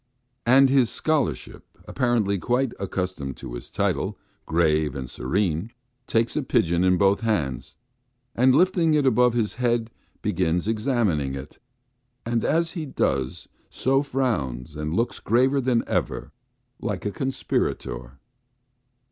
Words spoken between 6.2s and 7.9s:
a pigeon in both hands,